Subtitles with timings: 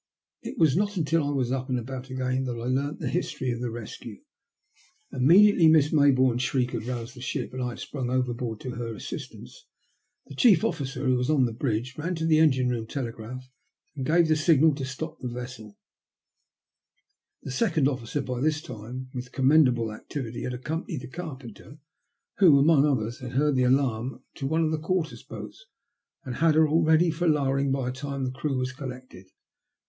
[0.41, 3.51] It was not until I was up and about again that I learnt the history
[3.51, 4.23] of the rescue.
[5.11, 8.95] Immediately Miss Mayboume's shriek had roused the ship, and I had sprung overboard to her
[8.95, 9.67] assistance,
[10.25, 13.47] the chief officer, who was on the bridge, ran to the engine room telegraph
[13.95, 15.77] and gave the signal to stop the vessel;
[17.43, 21.77] the second officer by this time, with commendable activity, had accompanied the carpenter,
[22.39, 25.63] who among others had heard the alarm, to one of the quarter boats,
[26.25, 29.27] and had her ready for lowering by the time a crew was collected.